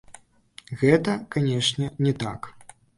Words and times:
Гэта, 0.81 1.11
канечне, 1.37 1.95
не 2.07 2.19
так. 2.29 2.55